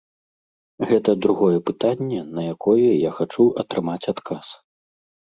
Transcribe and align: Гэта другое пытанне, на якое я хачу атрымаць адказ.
Гэта 0.91 1.13
другое 1.25 1.57
пытанне, 1.67 2.21
на 2.37 2.41
якое 2.53 2.87
я 2.87 3.11
хачу 3.19 3.45
атрымаць 3.65 3.99
адказ. 4.13 4.45